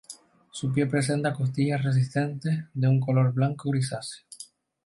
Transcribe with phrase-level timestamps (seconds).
[0.49, 4.25] Su pie presenta costillas resistentes de un color blanco grisáceo.